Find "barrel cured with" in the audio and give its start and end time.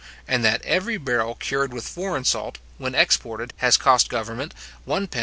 0.97-1.87